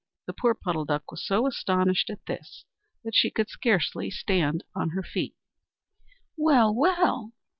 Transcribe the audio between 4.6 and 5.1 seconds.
on her